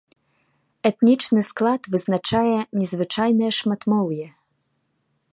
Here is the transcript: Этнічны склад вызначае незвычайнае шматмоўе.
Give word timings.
Этнічны 0.89 1.41
склад 1.49 1.81
вызначае 1.95 2.55
незвычайнае 2.83 3.51
шматмоўе. 3.59 4.27